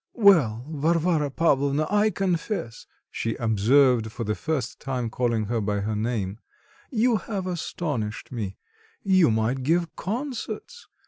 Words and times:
"Well, 0.17 0.65
Varvara 0.67 1.29
Pavlovna, 1.29 1.85
I 1.91 2.09
confess," 2.09 2.87
she 3.11 3.35
observed, 3.35 4.11
for 4.11 4.23
the 4.23 4.33
first 4.33 4.79
time 4.79 5.11
calling 5.11 5.45
her 5.45 5.61
by 5.61 5.81
her 5.81 5.95
name, 5.95 6.39
"you 6.89 7.17
have 7.17 7.45
astonished 7.45 8.31
me; 8.31 8.57
you 9.03 9.29
might 9.29 9.61
give 9.61 9.95
concerts. 9.95 10.87